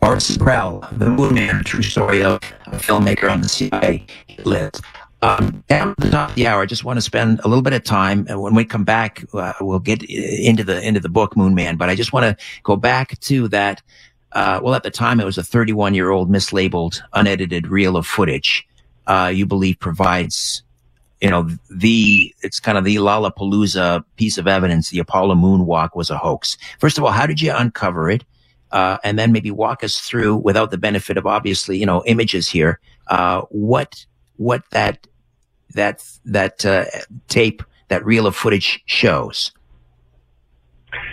Bart 0.00 0.18
Sibrel, 0.20 0.88
the 0.96 1.10
Moon 1.10 1.34
Man, 1.34 1.64
true 1.64 1.82
story 1.82 2.22
of 2.22 2.36
a 2.66 2.76
filmmaker 2.76 3.30
on 3.30 3.40
the 3.40 3.48
CIA 3.48 4.06
list. 4.44 4.82
Um, 5.22 5.64
down 5.66 5.90
at 5.90 5.96
the 5.96 6.10
top 6.10 6.30
of 6.30 6.34
the 6.36 6.46
hour, 6.46 6.62
I 6.62 6.66
just 6.66 6.84
want 6.84 6.98
to 6.98 7.02
spend 7.02 7.40
a 7.40 7.48
little 7.48 7.62
bit 7.62 7.72
of 7.72 7.82
time, 7.82 8.24
and 8.28 8.40
when 8.40 8.54
we 8.54 8.64
come 8.64 8.84
back, 8.84 9.24
uh, 9.34 9.54
we'll 9.60 9.80
get 9.80 10.04
into 10.04 10.62
the 10.62 10.80
into 10.86 11.00
the 11.00 11.08
book 11.08 11.36
Moon 11.36 11.56
Man. 11.56 11.76
But 11.76 11.88
I 11.88 11.96
just 11.96 12.12
want 12.12 12.24
to 12.24 12.44
go 12.62 12.76
back 12.76 13.18
to 13.20 13.48
that. 13.48 13.82
Uh, 14.32 14.60
well, 14.62 14.74
at 14.74 14.84
the 14.84 14.90
time, 14.90 15.18
it 15.20 15.24
was 15.24 15.38
a 15.38 15.42
31 15.42 15.94
year 15.94 16.10
old 16.10 16.30
mislabeled, 16.30 17.00
unedited 17.14 17.66
reel 17.66 17.96
of 17.96 18.06
footage. 18.06 18.68
Uh, 19.08 19.32
you 19.34 19.46
believe 19.46 19.80
provides, 19.80 20.62
you 21.20 21.30
know, 21.30 21.48
the 21.70 22.32
it's 22.42 22.60
kind 22.60 22.78
of 22.78 22.84
the 22.84 22.96
Lollapalooza 22.96 24.04
piece 24.16 24.38
of 24.38 24.46
evidence. 24.46 24.90
The 24.90 25.00
Apollo 25.00 25.34
moonwalk 25.34 25.96
was 25.96 26.10
a 26.10 26.18
hoax. 26.18 26.56
First 26.78 26.98
of 26.98 27.04
all, 27.04 27.10
how 27.10 27.26
did 27.26 27.40
you 27.40 27.52
uncover 27.52 28.08
it? 28.08 28.22
Uh, 28.70 28.98
and 29.02 29.18
then 29.18 29.32
maybe 29.32 29.50
walk 29.50 29.82
us 29.82 29.98
through, 29.98 30.36
without 30.36 30.70
the 30.70 30.78
benefit 30.78 31.16
of 31.16 31.26
obviously, 31.26 31.78
you 31.78 31.86
know, 31.86 32.02
images 32.04 32.48
here, 32.48 32.80
uh, 33.08 33.42
what 33.50 34.04
what 34.36 34.62
that 34.70 35.06
that 35.74 36.04
that 36.24 36.64
uh, 36.66 36.84
tape, 37.28 37.62
that 37.88 38.04
reel 38.04 38.26
of 38.26 38.36
footage 38.36 38.82
shows. 38.86 39.52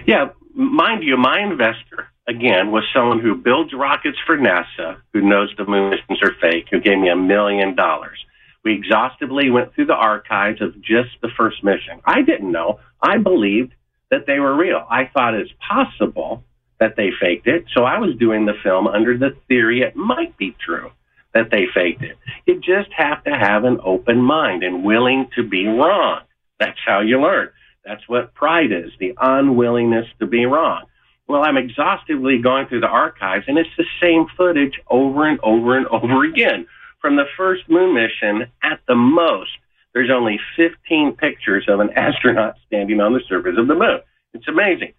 Yeah, 0.06 0.30
mind 0.54 1.04
you, 1.04 1.18
my 1.18 1.40
investor 1.40 2.08
again 2.28 2.72
was 2.72 2.84
someone 2.94 3.20
who 3.20 3.36
builds 3.36 3.74
rockets 3.74 4.18
for 4.26 4.38
NASA, 4.38 4.98
who 5.14 5.22
knows 5.22 5.54
the 5.58 5.66
moon 5.66 5.90
missions 5.90 6.20
are 6.22 6.36
fake, 6.42 6.68
who 6.72 6.80
gave 6.80 6.98
me 6.98 7.10
a 7.10 7.16
million 7.16 7.76
dollars. 7.76 8.18
We 8.64 8.74
exhaustively 8.74 9.52
went 9.52 9.74
through 9.76 9.86
the 9.86 9.94
archives 9.94 10.62
of 10.62 10.82
just 10.82 11.10
the 11.22 11.30
first 11.38 11.64
mission. 11.64 12.02
I 12.04 12.24
didn't 12.24 12.52
know. 12.52 12.80
I 13.02 13.18
believed 13.20 13.74
that 14.10 14.26
they 14.26 14.40
were 14.40 14.56
real. 14.56 14.86
I 14.90 15.06
thought 15.14 15.36
it's 15.36 15.52
possible 15.68 16.44
that 16.80 16.96
they 16.96 17.10
faked 17.20 17.48
it. 17.48 17.66
So 17.74 17.84
I 17.84 18.00
was 18.00 18.16
doing 18.18 18.46
the 18.46 18.54
film 18.64 18.88
under 18.88 19.18
the 19.18 19.36
theory 19.48 19.82
it 19.82 19.96
might 19.96 20.38
be 20.38 20.56
true 20.60 20.92
that 21.34 21.52
they 21.52 21.66
faked 21.74 22.02
it. 22.02 22.18
You 22.46 22.56
just 22.60 22.92
have 22.96 23.24
to 23.26 23.32
have 23.32 23.66
an 23.66 23.80
open 23.84 24.22
mind 24.22 24.64
and 24.64 24.84
willing 24.84 25.30
to 25.36 25.44
be 25.44 25.68
wrong. 25.68 26.22
That's 26.60 26.80
how 26.86 27.02
you 27.02 27.22
learn. 27.22 27.50
That's 27.84 28.08
what 28.08 28.34
pride 28.34 28.72
is, 28.72 28.92
the 29.00 29.14
unwillingness 29.20 30.08
to 30.20 30.26
be 30.26 30.46
wrong. 30.46 30.86
Well, 31.28 31.44
I'm 31.44 31.58
exhaustively 31.58 32.40
going 32.40 32.68
through 32.68 32.82
the 32.82 32.88
archives 32.88 33.46
and 33.48 33.58
it's 33.58 33.70
the 33.78 33.86
same 34.02 34.28
footage 34.38 34.80
over 34.90 35.28
and 35.28 35.40
over 35.42 35.78
and 35.78 35.88
over 35.88 36.24
again. 36.24 36.68
From 37.02 37.16
the 37.16 37.26
first 37.38 37.70
moon 37.70 37.94
mission, 37.94 38.50
at 38.64 38.80
the 38.88 38.96
most, 38.96 39.52
there's 39.94 40.10
only 40.10 40.40
15 40.56 41.14
pictures 41.14 41.66
of 41.68 41.80
an 41.80 41.92
astronaut 41.92 42.56
standing 42.68 43.00
on 43.02 43.14
the 43.14 43.22
surface 43.28 43.56
of 43.58 43.68
the 43.68 43.76
moon. 43.76 44.00
It's 44.34 44.48
amazing 44.48 44.94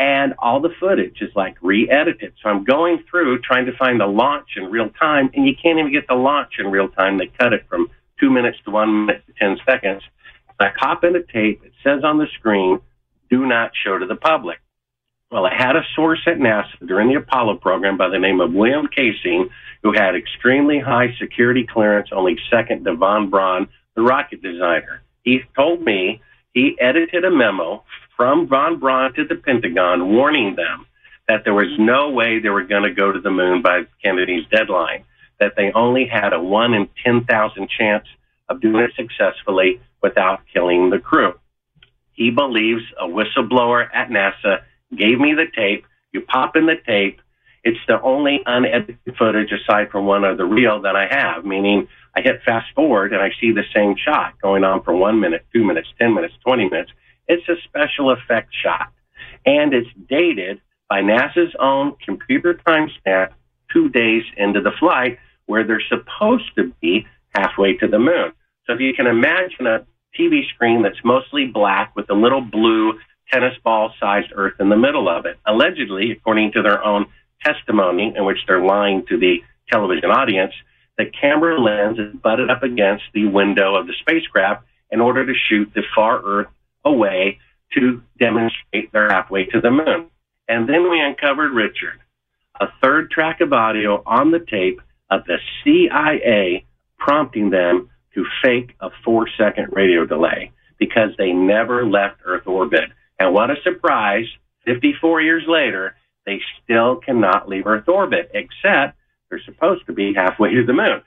and 0.00 0.32
all 0.38 0.60
the 0.60 0.70
footage 0.80 1.18
is 1.20 1.30
like 1.36 1.58
re-edited. 1.60 2.32
So 2.42 2.48
I'm 2.48 2.64
going 2.64 3.04
through 3.10 3.40
trying 3.42 3.66
to 3.66 3.76
find 3.76 4.00
the 4.00 4.06
launch 4.06 4.48
in 4.56 4.70
real 4.70 4.88
time, 4.88 5.30
and 5.34 5.46
you 5.46 5.52
can't 5.54 5.78
even 5.78 5.92
get 5.92 6.08
the 6.08 6.14
launch 6.14 6.54
in 6.58 6.70
real 6.70 6.88
time. 6.88 7.18
They 7.18 7.26
cut 7.26 7.52
it 7.52 7.66
from 7.68 7.90
two 8.18 8.30
minutes 8.30 8.56
to 8.64 8.70
one 8.70 9.04
minute 9.04 9.22
to 9.26 9.34
10 9.34 9.58
seconds. 9.66 10.02
I 10.58 10.70
pop 10.74 11.04
in 11.04 11.16
a 11.16 11.22
tape. 11.22 11.62
It 11.64 11.72
says 11.84 12.02
on 12.02 12.16
the 12.16 12.26
screen, 12.38 12.80
do 13.28 13.44
not 13.44 13.72
show 13.84 13.98
to 13.98 14.06
the 14.06 14.16
public. 14.16 14.58
Well, 15.30 15.44
I 15.44 15.54
had 15.54 15.76
a 15.76 15.84
source 15.94 16.20
at 16.26 16.38
NASA 16.38 16.86
during 16.86 17.08
the 17.08 17.16
Apollo 17.16 17.56
program 17.56 17.98
by 17.98 18.08
the 18.08 18.18
name 18.18 18.40
of 18.40 18.54
William 18.54 18.88
Kaysing, 18.88 19.50
who 19.82 19.92
had 19.92 20.16
extremely 20.16 20.78
high 20.78 21.14
security 21.20 21.66
clearance, 21.70 22.08
only 22.10 22.38
second 22.50 22.84
to 22.84 22.94
von 22.94 23.28
Braun, 23.28 23.68
the 23.96 24.02
rocket 24.02 24.40
designer. 24.40 25.02
He 25.24 25.42
told 25.54 25.82
me 25.82 26.22
he 26.54 26.74
edited 26.80 27.24
a 27.26 27.30
memo 27.30 27.84
from 28.20 28.46
von 28.46 28.78
Braun 28.78 29.14
to 29.14 29.24
the 29.24 29.34
Pentagon 29.34 30.14
warning 30.14 30.54
them 30.54 30.84
that 31.26 31.42
there 31.44 31.54
was 31.54 31.74
no 31.78 32.10
way 32.10 32.38
they 32.38 32.50
were 32.50 32.64
going 32.64 32.82
to 32.82 32.92
go 32.92 33.10
to 33.10 33.18
the 33.18 33.30
moon 33.30 33.62
by 33.62 33.84
Kennedy's 34.02 34.44
deadline, 34.52 35.04
that 35.38 35.54
they 35.56 35.72
only 35.74 36.04
had 36.04 36.34
a 36.34 36.42
1 36.42 36.74
in 36.74 36.86
10,000 37.02 37.70
chance 37.70 38.04
of 38.50 38.60
doing 38.60 38.84
it 38.84 38.90
successfully 38.94 39.80
without 40.02 40.40
killing 40.52 40.90
the 40.90 40.98
crew. 40.98 41.32
He 42.12 42.28
believes 42.28 42.82
a 43.00 43.06
whistleblower 43.06 43.88
at 43.94 44.10
NASA 44.10 44.64
gave 44.94 45.18
me 45.18 45.32
the 45.32 45.46
tape. 45.56 45.86
You 46.12 46.20
pop 46.20 46.56
in 46.56 46.66
the 46.66 46.76
tape. 46.86 47.22
It's 47.64 47.80
the 47.88 48.02
only 48.02 48.42
unedited 48.44 48.98
footage 49.16 49.50
aside 49.50 49.90
from 49.90 50.04
one 50.04 50.26
other 50.26 50.44
reel 50.44 50.82
that 50.82 50.94
I 50.94 51.06
have, 51.10 51.46
meaning 51.46 51.88
I 52.14 52.20
hit 52.20 52.42
fast 52.44 52.66
forward 52.74 53.14
and 53.14 53.22
I 53.22 53.30
see 53.40 53.52
the 53.52 53.64
same 53.74 53.94
shot 53.96 54.34
going 54.42 54.62
on 54.62 54.82
for 54.82 54.94
one 54.94 55.20
minute, 55.20 55.46
two 55.54 55.64
minutes, 55.64 55.88
10 55.98 56.14
minutes, 56.14 56.34
20 56.44 56.68
minutes. 56.68 56.90
It's 57.30 57.48
a 57.48 57.54
special 57.62 58.10
effect 58.10 58.52
shot, 58.60 58.92
and 59.46 59.72
it's 59.72 59.88
dated 60.08 60.60
by 60.88 61.00
NASA's 61.00 61.54
own 61.60 61.94
computer 62.04 62.54
timestamp 62.66 63.30
two 63.72 63.88
days 63.88 64.24
into 64.36 64.60
the 64.60 64.72
flight, 64.80 65.20
where 65.46 65.62
they're 65.62 65.80
supposed 65.88 66.52
to 66.56 66.72
be 66.80 67.06
halfway 67.32 67.76
to 67.76 67.86
the 67.86 68.00
moon. 68.00 68.32
So 68.66 68.72
if 68.72 68.80
you 68.80 68.92
can 68.94 69.06
imagine 69.06 69.64
a 69.68 69.86
TV 70.18 70.40
screen 70.52 70.82
that's 70.82 71.04
mostly 71.04 71.46
black 71.46 71.94
with 71.94 72.10
a 72.10 72.14
little 72.14 72.40
blue 72.40 72.94
tennis 73.32 73.54
ball 73.62 73.92
sized 74.00 74.32
Earth 74.34 74.54
in 74.58 74.68
the 74.68 74.76
middle 74.76 75.08
of 75.08 75.24
it, 75.24 75.38
allegedly, 75.46 76.10
according 76.10 76.50
to 76.54 76.62
their 76.62 76.84
own 76.84 77.06
testimony, 77.44 78.12
in 78.16 78.24
which 78.24 78.38
they're 78.48 78.64
lying 78.64 79.06
to 79.06 79.16
the 79.16 79.36
television 79.70 80.10
audience, 80.10 80.52
the 80.98 81.06
camera 81.06 81.60
lens 81.60 82.00
is 82.00 82.12
butted 82.20 82.50
up 82.50 82.64
against 82.64 83.04
the 83.14 83.28
window 83.28 83.76
of 83.76 83.86
the 83.86 83.94
spacecraft 84.00 84.64
in 84.90 85.00
order 85.00 85.24
to 85.24 85.32
shoot 85.48 85.70
the 85.76 85.84
far 85.94 86.20
Earth 86.24 86.48
away 86.84 87.38
to 87.74 88.02
demonstrate 88.18 88.92
they're 88.92 89.10
halfway 89.10 89.44
to 89.46 89.60
the 89.60 89.70
moon. 89.70 90.10
And 90.48 90.68
then 90.68 90.90
we 90.90 91.00
uncovered 91.00 91.52
Richard, 91.52 92.00
a 92.60 92.66
third 92.82 93.10
track 93.10 93.40
of 93.40 93.52
audio 93.52 94.02
on 94.04 94.32
the 94.32 94.40
tape 94.40 94.80
of 95.10 95.24
the 95.24 95.38
CIA 95.62 96.66
prompting 96.98 97.50
them 97.50 97.90
to 98.14 98.24
fake 98.42 98.74
a 98.80 98.90
four 99.04 99.28
second 99.38 99.68
radio 99.72 100.04
delay 100.04 100.52
because 100.78 101.10
they 101.18 101.32
never 101.32 101.86
left 101.86 102.20
Earth 102.24 102.46
orbit. 102.46 102.90
And 103.18 103.32
what 103.34 103.50
a 103.50 103.56
surprise, 103.62 104.26
54 104.64 105.20
years 105.22 105.44
later, 105.46 105.94
they 106.26 106.40
still 106.62 106.96
cannot 106.96 107.48
leave 107.48 107.66
Earth 107.66 107.88
orbit, 107.88 108.30
except 108.34 108.96
they're 109.28 109.42
supposed 109.44 109.86
to 109.86 109.92
be 109.92 110.14
halfway 110.14 110.54
to 110.54 110.64
the 110.64 110.72
moon. 110.72 111.02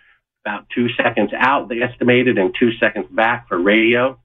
About 0.46 0.68
two 0.74 0.88
seconds 0.96 1.32
out, 1.38 1.70
they 1.70 1.82
estimated, 1.82 2.38
and 2.38 2.56
two 2.58 2.72
seconds 2.74 3.08
back 3.12 3.48
for 3.48 3.58
radio. 3.58 4.20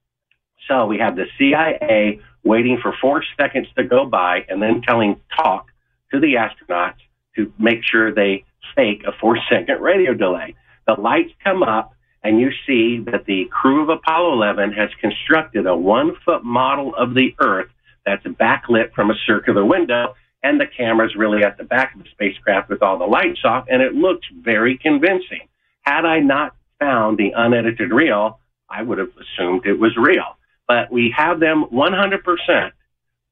So 0.66 0.86
we 0.86 0.98
have 0.98 1.16
the 1.16 1.26
CIA 1.38 2.20
waiting 2.44 2.78
for 2.82 2.94
four 3.00 3.22
seconds 3.38 3.68
to 3.76 3.84
go 3.84 4.06
by 4.06 4.44
and 4.48 4.60
then 4.62 4.82
telling 4.82 5.20
talk 5.36 5.66
to 6.12 6.20
the 6.20 6.34
astronauts 6.34 6.96
to 7.36 7.52
make 7.58 7.80
sure 7.84 8.12
they 8.12 8.44
fake 8.74 9.04
a 9.06 9.12
four 9.20 9.38
second 9.50 9.80
radio 9.80 10.14
delay. 10.14 10.54
The 10.86 10.94
lights 11.00 11.32
come 11.44 11.62
up 11.62 11.94
and 12.22 12.40
you 12.40 12.50
see 12.66 12.98
that 13.10 13.26
the 13.26 13.46
crew 13.50 13.82
of 13.82 13.88
Apollo 13.88 14.32
11 14.34 14.72
has 14.72 14.90
constructed 15.00 15.66
a 15.66 15.76
one 15.76 16.16
foot 16.24 16.44
model 16.44 16.94
of 16.94 17.14
the 17.14 17.34
Earth 17.40 17.70
that's 18.04 18.24
backlit 18.24 18.92
from 18.92 19.10
a 19.10 19.14
circular 19.26 19.64
window 19.64 20.14
and 20.42 20.60
the 20.60 20.66
camera's 20.66 21.14
really 21.16 21.42
at 21.44 21.58
the 21.58 21.64
back 21.64 21.94
of 21.94 22.02
the 22.02 22.08
spacecraft 22.10 22.68
with 22.68 22.82
all 22.82 22.98
the 22.98 23.04
lights 23.04 23.40
off 23.44 23.66
and 23.68 23.82
it 23.82 23.94
looks 23.94 24.26
very 24.42 24.78
convincing. 24.78 25.48
Had 25.82 26.04
I 26.04 26.20
not 26.20 26.54
found 26.78 27.18
the 27.18 27.32
unedited 27.36 27.90
reel, 27.90 28.40
I 28.68 28.82
would 28.82 28.98
have 28.98 29.10
assumed 29.10 29.66
it 29.66 29.78
was 29.78 29.96
real. 29.96 30.37
But 30.68 30.92
we 30.92 31.12
have 31.16 31.40
them 31.40 31.64
100% 31.72 32.70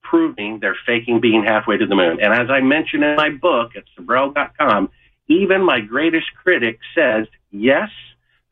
proving 0.02 0.58
they're 0.60 0.76
faking 0.86 1.20
being 1.20 1.44
halfway 1.44 1.76
to 1.76 1.86
the 1.86 1.94
moon. 1.94 2.18
And 2.22 2.32
as 2.32 2.48
I 2.50 2.60
mentioned 2.60 3.04
in 3.04 3.16
my 3.16 3.30
book 3.30 3.72
at 3.76 3.84
Sibrel.com, 3.96 4.88
even 5.28 5.62
my 5.62 5.80
greatest 5.80 6.26
critic 6.42 6.78
says, 6.94 7.26
yes, 7.50 7.90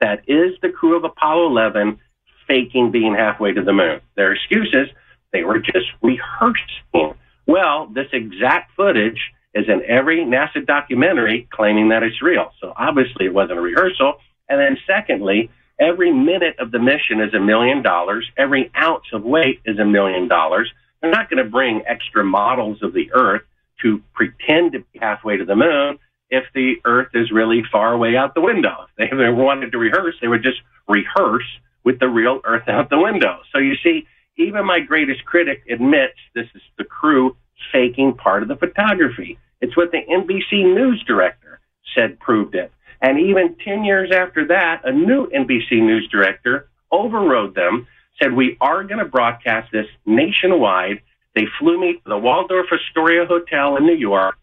that 0.00 0.28
is 0.28 0.52
the 0.60 0.68
crew 0.68 0.96
of 0.96 1.04
Apollo 1.04 1.46
11 1.46 1.98
faking 2.46 2.90
being 2.90 3.14
halfway 3.14 3.52
to 3.52 3.62
the 3.62 3.72
moon. 3.72 4.00
Their 4.16 4.32
excuses, 4.32 4.88
they 5.32 5.44
were 5.44 5.60
just 5.60 5.86
rehearsing. 6.02 7.14
Well, 7.46 7.86
this 7.86 8.08
exact 8.12 8.72
footage 8.76 9.20
is 9.54 9.66
in 9.68 9.82
every 9.86 10.18
NASA 10.18 10.66
documentary 10.66 11.48
claiming 11.50 11.90
that 11.90 12.02
it's 12.02 12.20
real. 12.20 12.50
So 12.60 12.72
obviously 12.76 13.26
it 13.26 13.34
wasn't 13.34 13.58
a 13.58 13.62
rehearsal. 13.62 14.14
And 14.48 14.60
then 14.60 14.76
secondly, 14.86 15.50
every 15.78 16.12
minute 16.12 16.56
of 16.58 16.70
the 16.70 16.78
mission 16.78 17.20
is 17.20 17.34
a 17.34 17.40
million 17.40 17.82
dollars. 17.82 18.28
Every 18.36 18.70
ounce 18.76 19.04
of 19.12 19.24
weight 19.24 19.60
is 19.64 19.78
a 19.78 19.84
million 19.84 20.28
dollars. 20.28 20.72
They're 21.00 21.10
not 21.10 21.28
going 21.30 21.42
to 21.44 21.50
bring 21.50 21.82
extra 21.86 22.24
models 22.24 22.82
of 22.82 22.92
the 22.92 23.10
Earth 23.12 23.42
to 23.82 24.02
pretend 24.14 24.72
to 24.72 24.80
be 24.80 24.98
halfway 25.00 25.36
to 25.36 25.44
the 25.44 25.56
moon 25.56 25.98
if 26.30 26.44
the 26.54 26.76
Earth 26.84 27.08
is 27.14 27.30
really 27.30 27.62
far 27.70 27.92
away 27.92 28.16
out 28.16 28.34
the 28.34 28.40
window. 28.40 28.86
If 28.96 29.10
they 29.10 29.30
wanted 29.30 29.72
to 29.72 29.78
rehearse, 29.78 30.14
they 30.20 30.28
would 30.28 30.42
just 30.42 30.60
rehearse 30.88 31.46
with 31.84 31.98
the 32.00 32.08
real 32.08 32.40
Earth 32.44 32.68
out 32.68 32.90
the 32.90 32.98
window. 32.98 33.40
So 33.52 33.58
you 33.58 33.74
see, 33.82 34.06
even 34.36 34.64
my 34.64 34.80
greatest 34.80 35.24
critic 35.24 35.62
admits 35.70 36.14
this 36.34 36.48
is 36.54 36.62
the 36.78 36.84
crew 36.84 37.36
faking 37.72 38.14
part 38.14 38.42
of 38.42 38.48
the 38.48 38.56
photography. 38.56 39.38
It's 39.60 39.76
what 39.76 39.92
the 39.92 40.00
NBC 40.10 40.74
news 40.74 41.02
director 41.06 41.60
said 41.94 42.18
proved 42.18 42.54
it. 42.54 42.72
And 43.04 43.20
even 43.20 43.54
10 43.62 43.84
years 43.84 44.10
after 44.10 44.46
that, 44.46 44.80
a 44.84 44.90
new 44.90 45.26
NBC 45.26 45.72
news 45.72 46.08
director 46.10 46.70
overrode 46.90 47.54
them, 47.54 47.86
said, 48.18 48.32
We 48.32 48.56
are 48.62 48.82
going 48.82 48.98
to 48.98 49.04
broadcast 49.04 49.70
this 49.70 49.84
nationwide. 50.06 51.02
They 51.34 51.44
flew 51.58 51.78
me 51.78 51.92
to 51.92 52.00
the 52.06 52.16
Waldorf 52.16 52.68
Astoria 52.72 53.26
Hotel 53.26 53.76
in 53.76 53.84
New 53.84 53.94
York, 53.94 54.36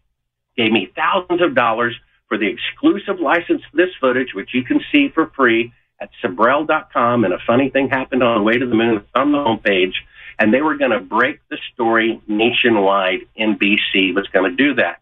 gave 0.56 0.70
me 0.70 0.92
thousands 0.94 1.42
of 1.42 1.56
dollars 1.56 1.96
for 2.28 2.38
the 2.38 2.46
exclusive 2.46 3.18
license 3.18 3.62
to 3.62 3.76
this 3.76 3.90
footage, 4.00 4.32
which 4.32 4.50
you 4.54 4.62
can 4.62 4.80
see 4.92 5.08
for 5.08 5.32
free 5.34 5.72
at 6.00 6.10
Sibrel.com. 6.22 7.24
And 7.24 7.34
a 7.34 7.38
funny 7.44 7.68
thing 7.68 7.88
happened 7.88 8.22
on 8.22 8.38
the 8.38 8.44
way 8.44 8.58
to 8.58 8.66
the 8.66 8.76
moon. 8.76 9.04
On 9.16 9.32
the 9.32 9.38
homepage. 9.38 9.94
And 10.38 10.54
they 10.54 10.62
were 10.62 10.76
going 10.76 10.92
to 10.92 11.00
break 11.00 11.40
the 11.50 11.58
story 11.74 12.22
nationwide. 12.28 13.22
NBC 13.36 14.14
was 14.14 14.28
going 14.32 14.48
to 14.48 14.56
do 14.56 14.74
that. 14.74 15.00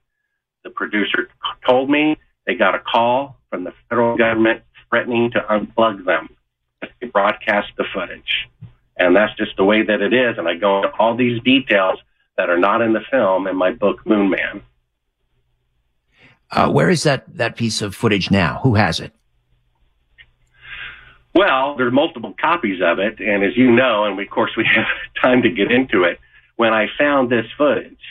The 0.64 0.70
producer 0.70 1.28
told 1.68 1.90
me 1.90 2.16
they 2.46 2.54
got 2.54 2.74
a 2.74 2.78
call 2.78 3.37
from 3.50 3.64
the 3.64 3.72
federal 3.88 4.16
government 4.16 4.62
threatening 4.88 5.30
to 5.32 5.40
unplug 5.40 6.04
them 6.04 6.28
if 6.82 6.90
they 7.00 7.08
broadcast 7.08 7.68
the 7.76 7.84
footage. 7.92 8.48
And 8.96 9.14
that's 9.14 9.34
just 9.36 9.56
the 9.56 9.64
way 9.64 9.82
that 9.82 10.00
it 10.00 10.12
is. 10.12 10.38
And 10.38 10.48
I 10.48 10.54
go 10.54 10.78
into 10.78 10.90
all 10.98 11.16
these 11.16 11.42
details 11.42 11.98
that 12.36 12.50
are 12.50 12.58
not 12.58 12.82
in 12.82 12.92
the 12.92 13.00
film 13.10 13.46
in 13.46 13.56
my 13.56 13.72
book, 13.72 14.06
Moon 14.06 14.30
Man. 14.30 14.62
Uh, 16.50 16.70
where 16.70 16.90
is 16.90 17.04
that, 17.04 17.24
that 17.36 17.56
piece 17.56 17.80
of 17.80 17.94
footage 17.94 18.30
now? 18.30 18.60
Who 18.62 18.74
has 18.74 19.00
it? 19.00 19.12
Well, 21.34 21.76
there 21.76 21.86
are 21.86 21.92
multiple 21.92 22.34
copies 22.40 22.80
of 22.82 22.98
it. 22.98 23.20
And 23.20 23.44
as 23.44 23.56
you 23.56 23.70
know, 23.70 24.04
and 24.04 24.16
we, 24.16 24.24
of 24.24 24.30
course 24.30 24.52
we 24.56 24.64
have 24.74 24.86
time 25.20 25.42
to 25.42 25.50
get 25.50 25.70
into 25.70 26.04
it, 26.04 26.18
when 26.56 26.74
I 26.74 26.88
found 26.98 27.30
this 27.30 27.46
footage, 27.56 28.02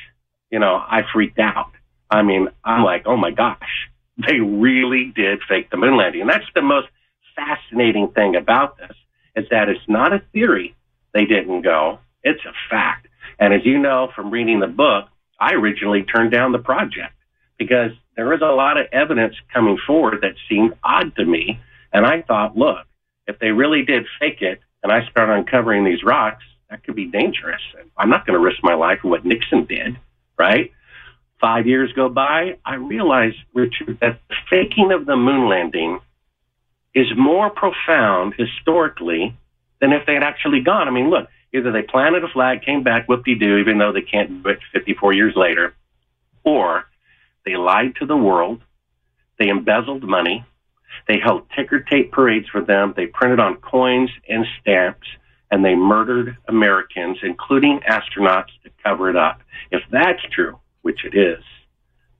you 0.49 0.59
know, 0.59 0.75
I 0.75 1.03
freaked 1.13 1.39
out. 1.39 1.71
I 2.09 2.23
mean, 2.23 2.47
I'm 2.63 2.83
like, 2.83 3.03
oh 3.05 3.17
my 3.17 3.29
gosh, 3.29 3.89
they 4.27 4.39
really 4.39 5.11
did 5.15 5.39
fake 5.47 5.69
the 5.69 5.77
moon 5.77 5.97
landing. 5.97 6.21
And 6.21 6.29
that's 6.29 6.45
the 6.53 6.61
most 6.61 6.87
fascinating 7.35 8.09
thing 8.09 8.35
about 8.35 8.77
this 8.77 8.95
is 9.35 9.45
that 9.49 9.69
it's 9.69 9.87
not 9.87 10.13
a 10.13 10.21
theory 10.33 10.75
they 11.13 11.25
didn't 11.25 11.61
go. 11.61 11.99
It's 12.23 12.43
a 12.45 12.53
fact. 12.69 13.07
And 13.39 13.53
as 13.53 13.65
you 13.65 13.79
know 13.79 14.09
from 14.15 14.31
reading 14.31 14.59
the 14.59 14.67
book, 14.67 15.05
I 15.39 15.53
originally 15.53 16.03
turned 16.03 16.31
down 16.31 16.51
the 16.51 16.59
project 16.59 17.13
because 17.57 17.91
there 18.15 18.27
was 18.27 18.41
a 18.41 18.53
lot 18.53 18.77
of 18.77 18.87
evidence 18.91 19.35
coming 19.53 19.77
forward 19.87 20.19
that 20.21 20.35
seemed 20.49 20.73
odd 20.83 21.15
to 21.15 21.25
me. 21.25 21.59
And 21.93 22.05
I 22.05 22.21
thought, 22.21 22.57
look, 22.57 22.85
if 23.27 23.39
they 23.39 23.51
really 23.51 23.83
did 23.83 24.05
fake 24.19 24.41
it 24.41 24.59
and 24.83 24.91
I 24.91 25.07
start 25.09 25.29
uncovering 25.29 25.85
these 25.85 26.03
rocks, 26.03 26.43
that 26.69 26.83
could 26.83 26.95
be 26.95 27.05
dangerous. 27.05 27.61
I'm 27.97 28.09
not 28.09 28.25
going 28.25 28.37
to 28.37 28.43
risk 28.43 28.59
my 28.63 28.75
life 28.75 28.99
for 29.01 29.07
what 29.07 29.25
Nixon 29.25 29.65
did, 29.65 29.97
right? 30.37 30.71
Five 31.41 31.67
years 31.67 31.91
go 31.93 32.09
by, 32.09 32.57
I 32.65 32.75
realize, 32.75 33.33
Richard, 33.53 33.99
that 34.01 34.19
the 34.27 34.35
faking 34.49 34.91
of 34.91 35.05
the 35.05 35.15
moon 35.15 35.47
landing 35.47 35.99
is 36.93 37.07
more 37.15 37.49
profound 37.49 38.33
historically 38.37 39.37
than 39.79 39.93
if 39.93 40.05
they 40.05 40.13
had 40.13 40.23
actually 40.23 40.61
gone. 40.61 40.87
I 40.87 40.91
mean, 40.91 41.09
look, 41.09 41.29
either 41.53 41.71
they 41.71 41.81
planted 41.81 42.23
a 42.23 42.27
flag, 42.27 42.63
came 42.63 42.83
back, 42.83 43.07
whoop-de-doo, 43.07 43.57
even 43.57 43.77
though 43.77 43.93
they 43.93 44.01
can't 44.01 44.43
do 44.43 44.49
it 44.49 44.59
54 44.73 45.13
years 45.13 45.33
later, 45.35 45.73
or 46.43 46.85
they 47.45 47.55
lied 47.55 47.95
to 47.99 48.05
the 48.05 48.17
world, 48.17 48.61
they 49.37 49.47
embezzled 49.47 50.03
money, 50.03 50.45
they 51.07 51.19
held 51.23 51.43
ticker 51.55 51.79
tape 51.79 52.11
parades 52.11 52.47
for 52.49 52.61
them, 52.61 52.93
they 52.95 53.05
printed 53.05 53.39
on 53.39 53.55
coins 53.57 54.09
and 54.27 54.45
stamps, 54.59 55.07
and 55.51 55.63
they 55.63 55.75
murdered 55.75 56.37
Americans, 56.47 57.17
including 57.23 57.79
astronauts, 57.89 58.49
to 58.63 58.69
cover 58.83 59.09
it 59.09 59.15
up. 59.15 59.39
If 59.71 59.81
that's 59.89 60.21
true, 60.31 60.59
which 60.81 61.05
it 61.05 61.17
is, 61.17 61.43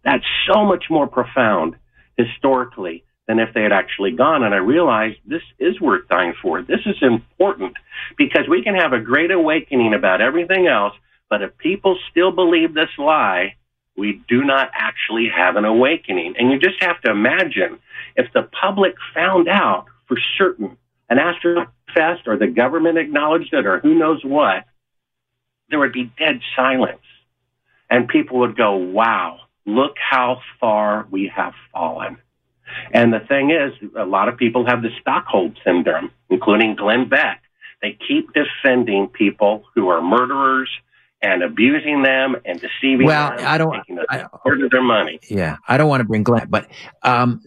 that's 0.04 0.26
so 0.52 0.66
much 0.66 0.86
more 0.90 1.08
profound 1.08 1.76
historically 2.18 3.04
than 3.28 3.40
if 3.40 3.54
they 3.54 3.62
had 3.62 3.72
actually 3.72 4.12
gone. 4.12 4.44
And 4.44 4.54
I 4.54 4.58
realized 4.58 5.18
this 5.26 5.44
is 5.60 5.80
worth 5.80 6.08
dying 6.08 6.34
for. 6.42 6.62
This 6.62 6.82
is 6.86 6.96
important 7.02 7.74
because 8.18 8.48
we 8.50 8.64
can 8.64 8.76
have 8.76 8.94
a 8.94 9.00
great 9.00 9.32
awakening 9.32 9.94
about 9.94 10.22
everything 10.22 10.68
else, 10.68 10.94
but 11.30 11.44
if 11.44 11.58
people 11.58 11.98
still 12.10 12.32
believe 12.32 12.74
this 12.74 12.90
lie, 12.98 13.56
we 13.96 14.22
do 14.28 14.44
not 14.44 14.72
actually 14.74 15.30
have 15.36 15.58
an 15.58 15.66
awakening. 15.66 16.36
And 16.38 16.52
you 16.52 16.58
just 16.58 16.82
have 16.82 17.00
to 17.02 17.12
imagine 17.12 17.80
if 18.16 18.32
the 18.34 18.50
public 18.60 18.96
found 19.14 19.48
out 19.48 19.86
for 20.08 20.18
certain 20.38 20.78
an 21.10 21.20
astronaut 21.20 21.72
fest 21.94 22.28
or 22.28 22.38
the 22.38 22.48
government 22.48 22.98
acknowledged 22.98 23.54
it 23.54 23.66
or 23.66 23.80
who 23.80 23.94
knows 23.94 24.24
what, 24.24 24.66
there 25.70 25.80
would 25.80 25.94
be 25.94 26.12
dead 26.18 26.40
silence. 26.56 27.02
And 27.90 28.08
people 28.08 28.40
would 28.40 28.56
go, 28.56 28.76
wow, 28.76 29.40
look 29.66 29.96
how 29.98 30.42
far 30.60 31.08
we 31.10 31.32
have 31.36 31.54
fallen. 31.72 32.18
And 32.92 33.12
the 33.12 33.20
thing 33.20 33.52
is, 33.52 33.74
a 33.98 34.06
lot 34.06 34.28
of 34.30 34.38
people 34.38 34.66
have 34.66 34.82
the 34.82 34.90
Stockholm 35.02 35.56
syndrome, 35.66 36.12
including 36.30 36.76
Glenn 36.76 37.10
Beck. 37.10 37.42
They 37.82 37.98
keep 38.08 38.30
defending 38.34 39.08
people 39.08 39.64
who 39.74 39.88
are 39.90 40.02
murderers 40.02 40.70
and 41.22 41.44
abusing 41.44 42.04
them 42.04 42.36
and 42.46 42.62
deceiving 42.62 43.06
well, 43.06 43.36
them. 43.36 43.46
I 43.46 43.58
don't. 43.58 43.76
I, 44.10 44.26
part 44.44 44.62
of 44.62 44.70
their 44.70 44.82
money. 44.82 45.20
Yeah, 45.30 45.58
I 45.68 45.78
don't 45.78 45.90
want 45.90 46.02
to 46.02 46.06
bring 46.06 46.24
Glenn, 46.24 46.48
but 46.50 46.70
um, 47.04 47.42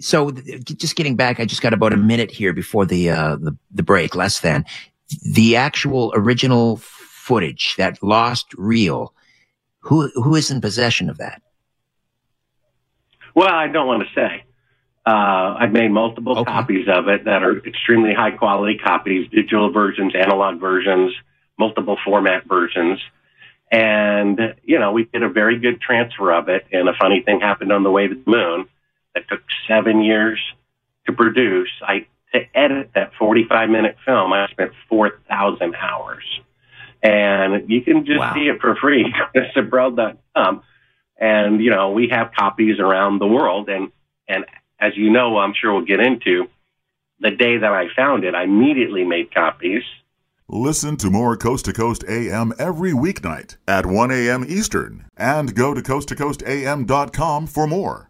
so 0.00 0.30
just 0.30 0.96
getting 0.96 1.16
back, 1.16 1.40
I 1.40 1.44
just 1.44 1.62
got 1.62 1.72
about 1.72 1.92
a 1.92 1.96
minute 1.96 2.30
here 2.30 2.52
before 2.52 2.86
the 2.86 3.10
uh, 3.10 3.36
the, 3.36 3.56
the 3.70 3.82
break, 3.82 4.14
less 4.14 4.40
than 4.40 4.64
the 5.22 5.56
actual 5.56 6.12
original 6.14 6.76
footage, 6.76 7.74
that 7.76 8.02
lost 8.02 8.46
reel. 8.54 9.14
Who 9.80 10.08
who 10.14 10.34
is 10.36 10.50
in 10.50 10.60
possession 10.60 11.08
of 11.10 11.18
that? 11.18 11.42
Well, 13.34 13.48
I 13.48 13.68
don't 13.68 13.86
want 13.86 14.02
to 14.02 14.14
say. 14.14 14.44
Uh, 15.06 15.56
I've 15.58 15.72
made 15.72 15.90
multiple 15.90 16.44
copies 16.44 16.86
of 16.88 17.08
it 17.08 17.24
that 17.24 17.42
are 17.42 17.58
extremely 17.66 18.12
high 18.12 18.32
quality 18.32 18.78
copies, 18.78 19.30
digital 19.30 19.72
versions, 19.72 20.14
analog 20.14 20.60
versions, 20.60 21.14
multiple 21.58 21.96
format 22.04 22.46
versions. 22.46 23.00
And, 23.72 24.38
you 24.62 24.78
know, 24.78 24.92
we 24.92 25.04
did 25.04 25.22
a 25.22 25.28
very 25.28 25.58
good 25.58 25.80
transfer 25.80 26.32
of 26.32 26.48
it. 26.48 26.66
And 26.72 26.88
a 26.88 26.92
funny 27.00 27.22
thing 27.22 27.40
happened 27.40 27.72
on 27.72 27.82
the 27.82 27.90
way 27.90 28.08
to 28.08 28.14
the 28.14 28.30
moon 28.30 28.66
that 29.14 29.28
took 29.28 29.40
seven 29.66 30.02
years 30.02 30.38
to 31.06 31.12
produce. 31.12 31.70
I, 31.82 32.06
to 32.32 32.40
edit 32.54 32.90
that 32.94 33.12
45 33.18 33.70
minute 33.70 33.96
film, 34.04 34.32
I 34.32 34.46
spent 34.48 34.72
4,000 34.88 35.74
hours. 35.76 36.24
And 37.02 37.70
you 37.70 37.80
can 37.82 38.04
just 38.04 38.20
see 38.34 38.48
it 38.48 38.60
for 38.60 38.76
free 38.76 39.12
at 39.34 39.54
Sibrel.com. 39.54 40.62
And, 41.18 41.62
you 41.62 41.70
know, 41.70 41.90
we 41.90 42.08
have 42.10 42.32
copies 42.38 42.78
around 42.78 43.18
the 43.18 43.26
world. 43.26 43.68
And, 43.68 43.90
and 44.28 44.44
as 44.78 44.96
you 44.96 45.10
know, 45.10 45.38
I'm 45.38 45.54
sure 45.54 45.74
we'll 45.74 45.84
get 45.84 46.00
into, 46.00 46.48
the 47.20 47.30
day 47.30 47.58
that 47.58 47.72
I 47.72 47.86
found 47.94 48.24
it, 48.24 48.34
I 48.34 48.44
immediately 48.44 49.04
made 49.04 49.32
copies. 49.32 49.82
Listen 50.48 50.96
to 50.96 51.10
more 51.10 51.36
Coast 51.36 51.66
to 51.66 51.72
Coast 51.72 52.02
AM 52.08 52.52
every 52.58 52.92
weeknight 52.92 53.56
at 53.68 53.86
1 53.86 54.10
a.m. 54.10 54.44
Eastern 54.48 55.04
and 55.16 55.54
go 55.54 55.74
to 55.74 55.80
coasttocoastam.com 55.80 57.46
for 57.46 57.66
more. 57.68 58.09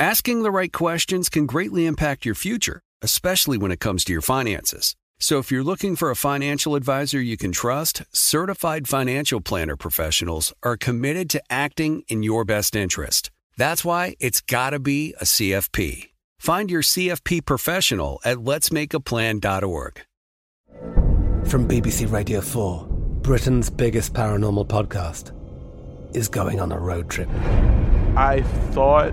Asking 0.00 0.44
the 0.44 0.52
right 0.52 0.72
questions 0.72 1.28
can 1.28 1.44
greatly 1.44 1.84
impact 1.84 2.24
your 2.24 2.36
future, 2.36 2.82
especially 3.02 3.58
when 3.58 3.72
it 3.72 3.80
comes 3.80 4.04
to 4.04 4.12
your 4.12 4.22
finances. 4.22 4.94
So 5.18 5.40
if 5.40 5.50
you're 5.50 5.64
looking 5.64 5.96
for 5.96 6.12
a 6.12 6.14
financial 6.14 6.76
advisor 6.76 7.20
you 7.20 7.36
can 7.36 7.50
trust, 7.50 8.04
certified 8.12 8.86
financial 8.86 9.40
planner 9.40 9.74
professionals 9.74 10.54
are 10.62 10.76
committed 10.76 11.28
to 11.30 11.42
acting 11.50 12.04
in 12.06 12.22
your 12.22 12.44
best 12.44 12.76
interest. 12.76 13.32
That's 13.56 13.84
why 13.84 14.14
it's 14.20 14.40
got 14.40 14.70
to 14.70 14.78
be 14.78 15.14
a 15.20 15.24
CFP. 15.24 16.10
Find 16.38 16.70
your 16.70 16.82
CFP 16.82 17.44
professional 17.44 18.20
at 18.24 18.36
letsmakeaplan.org. 18.36 20.00
From 21.46 21.66
BBC 21.66 22.12
Radio 22.12 22.40
4, 22.40 22.86
Britain's 23.22 23.68
biggest 23.68 24.14
paranormal 24.14 24.68
podcast 24.68 25.34
is 26.14 26.28
going 26.28 26.60
on 26.60 26.70
a 26.70 26.78
road 26.78 27.10
trip. 27.10 27.28
I 28.16 28.42
thought 28.70 29.12